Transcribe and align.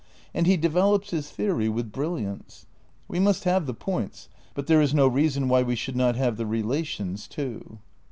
And 0.33 0.47
he 0.47 0.57
de 0.57 0.67
velops 0.67 1.11
his 1.11 1.29
theory 1.29 1.69
with 1.69 1.91
brilliance. 1.91 2.65
We 3.07 3.19
must 3.19 3.43
have 3.43 3.67
the 3.67 3.73
points; 3.75 4.29
but 4.55 4.65
there 4.65 4.81
is 4.81 4.95
no 4.95 5.07
reason 5.07 5.47
why 5.47 5.61
we 5.61 5.75
should 5.75 5.95
not 5.95 6.15
have 6.15 6.37
the 6.37 6.47
relations 6.47 7.27
too. 7.27 7.77